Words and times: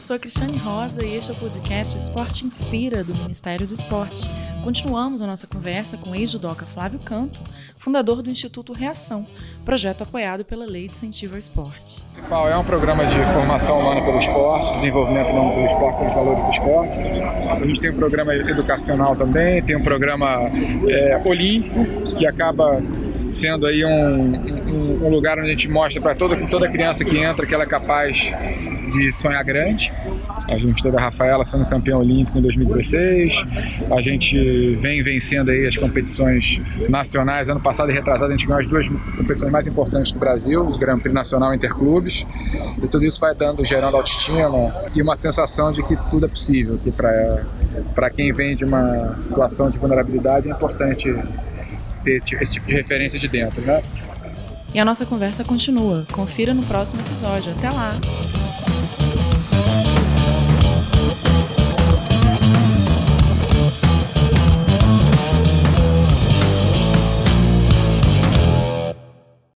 sou 0.00 0.16
a 0.16 0.18
Cristiane 0.18 0.56
Rosa 0.56 1.04
e 1.04 1.16
este 1.16 1.30
é 1.30 1.34
o 1.34 1.36
podcast 1.36 1.96
Esporte 1.98 2.46
Inspira 2.46 3.04
do 3.04 3.14
Ministério 3.14 3.66
do 3.66 3.74
Esporte. 3.74 4.28
Continuamos 4.64 5.20
a 5.20 5.26
nossa 5.26 5.46
conversa 5.46 5.96
com 5.98 6.10
o 6.10 6.14
ex-judoca 6.14 6.64
Flávio 6.64 7.00
Canto, 7.00 7.40
fundador 7.76 8.22
do 8.22 8.30
Instituto 8.30 8.72
Reação, 8.72 9.26
projeto 9.64 10.02
apoiado 10.02 10.44
pela 10.44 10.64
Lei 10.64 10.86
de 10.86 10.92
Incentivo 10.92 11.34
ao 11.34 11.38
Esporte. 11.38 12.04
É 12.30 12.56
um 12.56 12.64
programa 12.64 13.04
de 13.04 13.26
formação 13.32 13.80
humana 13.80 14.00
pelo 14.00 14.18
esporte, 14.18 14.76
desenvolvimento 14.76 15.30
humano 15.30 15.50
pelo 15.54 15.66
esporte, 15.66 15.98
pelos 15.98 16.14
valores 16.14 16.44
do 16.44 16.50
esporte. 16.50 16.98
A 16.98 17.66
gente 17.66 17.80
tem 17.80 17.90
um 17.90 17.96
programa 17.96 18.34
educacional 18.34 19.16
também, 19.16 19.62
tem 19.62 19.76
um 19.76 19.82
programa 19.82 20.34
é, 20.88 21.14
olímpico 21.26 22.14
que 22.16 22.26
acaba 22.26 22.80
sendo 23.32 23.66
aí 23.66 23.84
um, 23.84 23.88
um, 23.88 25.06
um 25.06 25.08
lugar 25.08 25.38
onde 25.38 25.48
a 25.48 25.50
gente 25.50 25.68
mostra 25.68 26.00
para 26.00 26.14
toda, 26.14 26.36
toda 26.46 26.68
criança 26.68 27.04
que 27.04 27.18
entra 27.18 27.46
que 27.46 27.54
ela 27.54 27.64
é 27.64 27.66
capaz 27.66 28.30
de 28.92 29.10
sonhar 29.10 29.42
grande. 29.42 29.92
A 30.48 30.58
gente 30.58 30.82
teve 30.82 30.98
a 30.98 31.00
Rafaela 31.00 31.44
sendo 31.44 31.64
campeã 31.64 31.96
olímpica 31.96 32.38
em 32.38 32.42
2016. 32.42 33.44
A 33.90 34.02
gente 34.02 34.74
vem 34.76 35.02
vencendo 35.02 35.50
aí 35.50 35.66
as 35.66 35.76
competições 35.76 36.60
nacionais. 36.88 37.48
Ano 37.48 37.60
passado 37.60 37.90
e 37.90 37.94
retrasado 37.94 38.26
a 38.26 38.36
gente 38.36 38.46
ganhou 38.46 38.60
as 38.60 38.66
duas 38.66 38.88
competições 38.88 39.50
mais 39.50 39.66
importantes 39.66 40.12
do 40.12 40.18
Brasil, 40.18 40.60
o 40.60 40.78
Grand 40.78 40.98
Prix 40.98 41.14
Nacional 41.14 41.54
Interclubes. 41.54 42.26
E 42.82 42.86
tudo 42.86 43.04
isso 43.04 43.20
vai 43.20 43.34
dando, 43.34 43.64
gerando 43.64 43.96
autoestima 43.96 44.74
e 44.94 45.00
uma 45.00 45.16
sensação 45.16 45.72
de 45.72 45.82
que 45.82 45.96
tudo 46.10 46.26
é 46.26 46.28
possível, 46.28 46.78
que 46.78 46.92
para 46.92 48.10
quem 48.10 48.32
vem 48.32 48.54
de 48.54 48.64
uma 48.64 49.18
situação 49.20 49.70
de 49.70 49.78
vulnerabilidade 49.78 50.48
é 50.48 50.52
importante 50.52 51.14
ter 52.02 52.22
esse 52.40 52.52
tipo 52.52 52.66
de 52.66 52.74
referência 52.74 53.18
de 53.18 53.28
dentro, 53.28 53.62
né? 53.62 53.82
E 54.74 54.78
a 54.78 54.84
nossa 54.84 55.04
conversa 55.04 55.44
continua. 55.44 56.06
Confira 56.10 56.54
no 56.54 56.62
próximo 56.62 57.00
episódio. 57.02 57.52
Até 57.52 57.68
lá! 57.68 58.00